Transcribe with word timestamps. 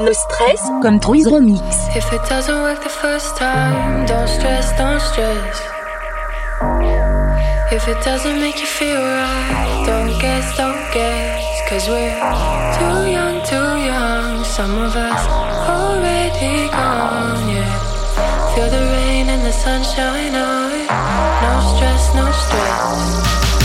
No 0.00 0.12
stress 0.12 0.60
comme 0.82 0.98
Truiz 0.98 1.26
Remix. 1.26 1.60
If 1.94 2.12
it 2.12 2.22
doesn't 2.28 2.62
work 2.62 2.82
the 2.82 2.88
first 2.88 3.36
time, 3.36 4.06
don't 4.06 4.28
stress, 4.28 4.76
don't 4.76 5.00
stress. 5.00 5.62
If 7.72 7.88
it 7.88 8.02
doesn't 8.04 8.40
make 8.40 8.60
you 8.60 8.66
feel 8.66 9.00
right, 9.00 9.84
don't 9.86 10.20
guess, 10.20 10.56
don't 10.56 10.84
guess. 10.92 11.42
Cause 11.68 11.88
we're 11.88 12.14
too 12.78 13.10
young, 13.10 13.36
too 13.46 13.72
young. 13.90 14.44
Some 14.44 14.74
of 14.78 14.94
us 14.96 15.26
already 15.68 16.68
gone, 16.70 17.48
yeah. 17.48 18.54
Feel 18.54 18.70
the 18.70 18.84
rain 18.94 19.28
and 19.28 19.42
the 19.42 19.52
sunshine 19.52 20.34
oh, 20.34 20.44
on 20.44 20.72
it. 20.72 20.88
No 21.42 21.52
stress, 21.74 22.14
no 22.14 22.30
stress. 22.32 23.63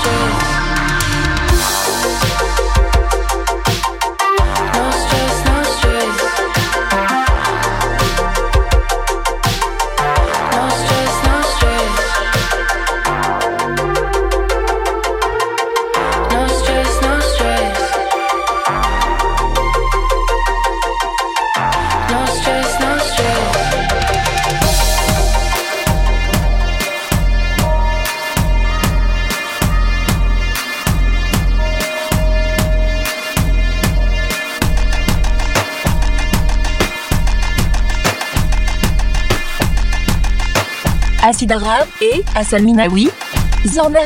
Stress, 0.00 0.37
Acid 41.28 41.52
Arabe 41.52 41.86
et 42.00 42.24
Hassan 42.34 42.62
Minawi, 42.64 43.10
Zorna 43.66 44.00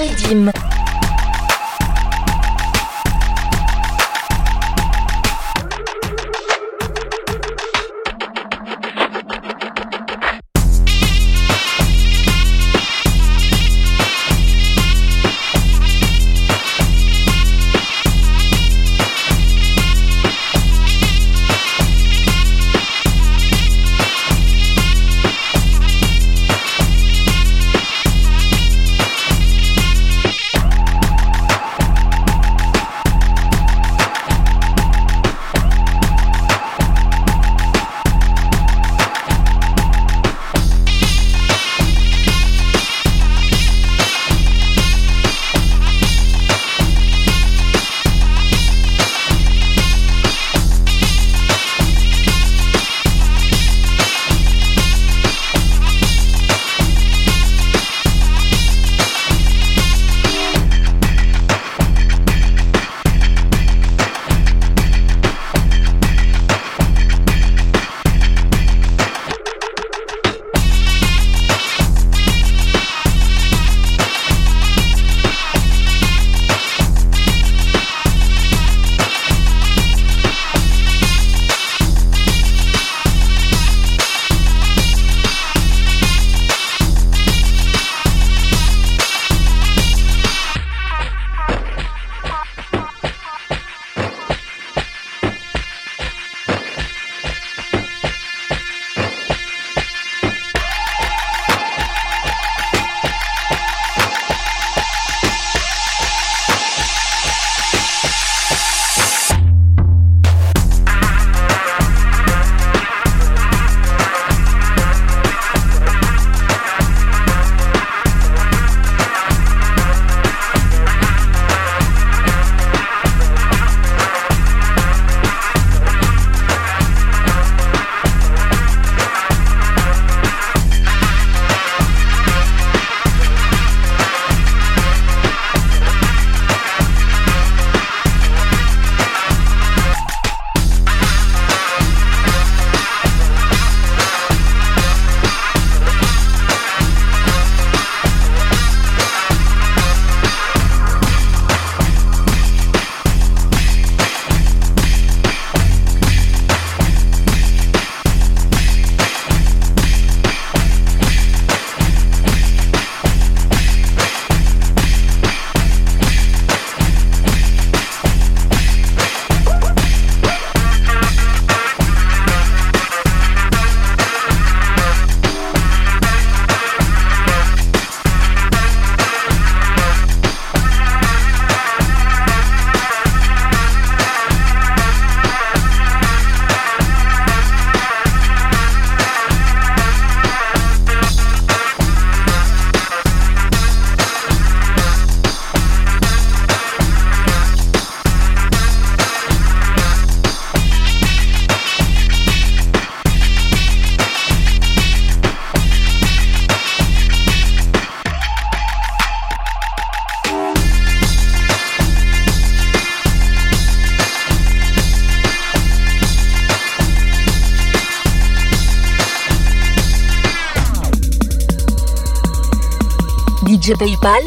DJ 223.63 223.77
PayPal, 223.79 224.27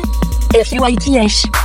FUITH. 0.64 1.65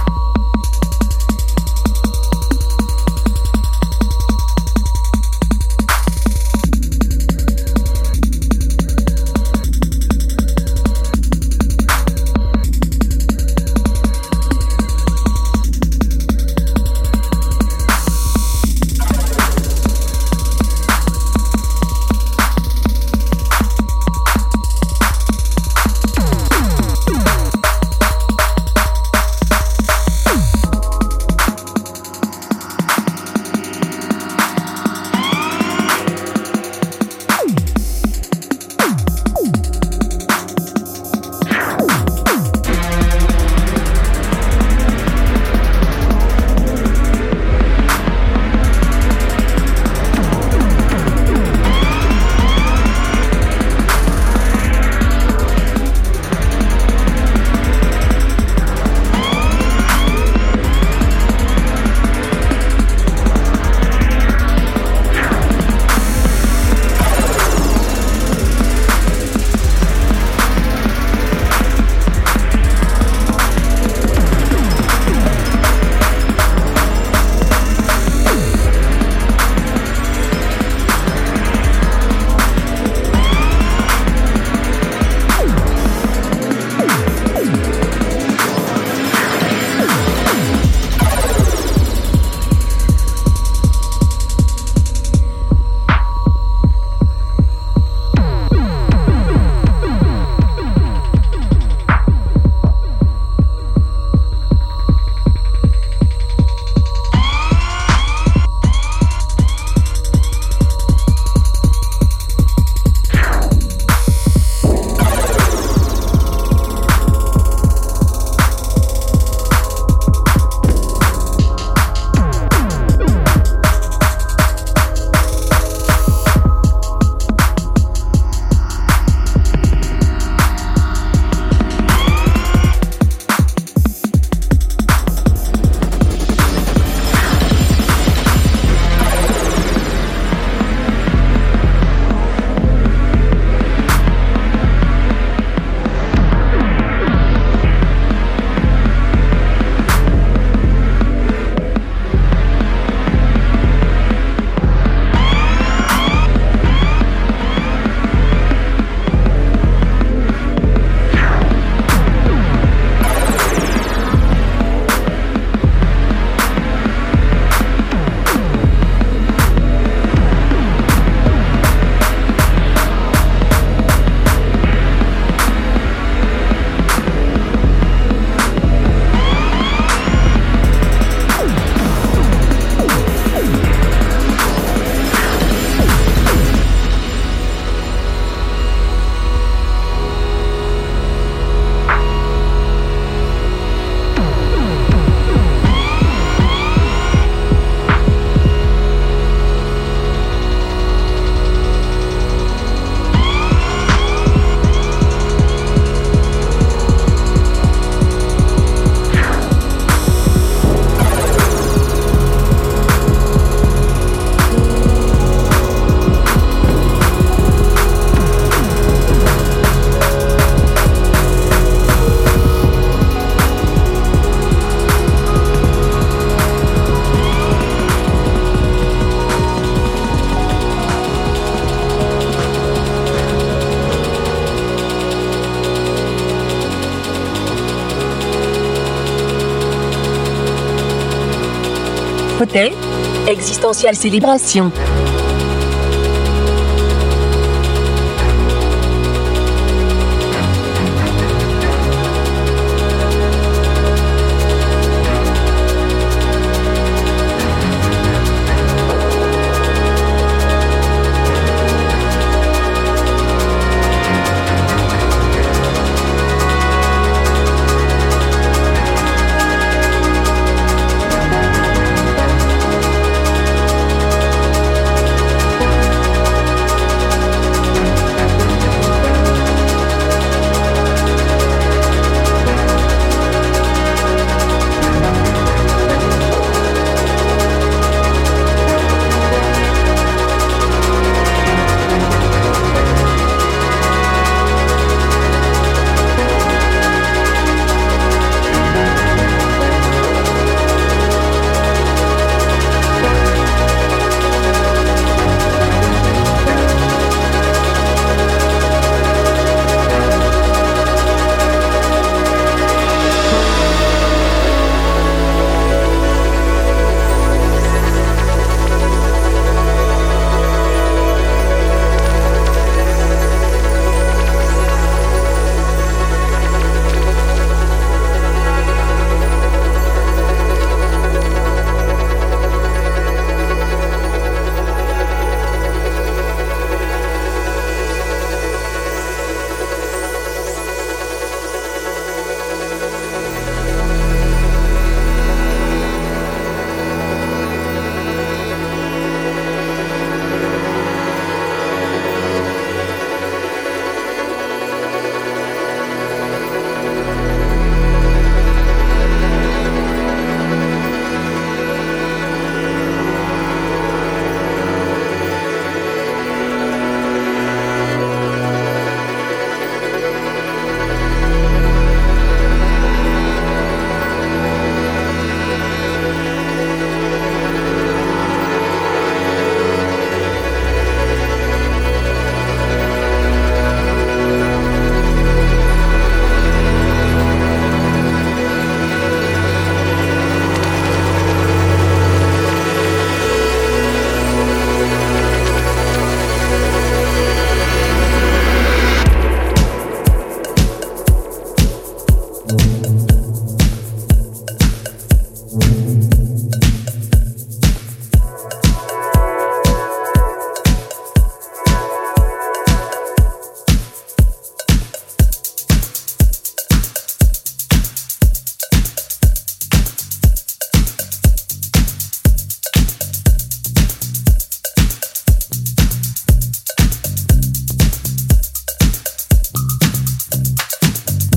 Existentielle 243.29 243.95
célébration. 243.95 244.73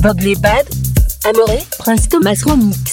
Bogley 0.03 0.35
Bad, 0.35 0.67
Amoré, 1.23 1.63
Prince 1.79 2.09
Thomas 2.09 2.43
Remix. 2.43 2.92